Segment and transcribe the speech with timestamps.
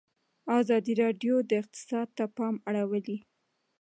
[0.59, 3.17] ازادي راډیو د اقتصاد ته پام اړولی.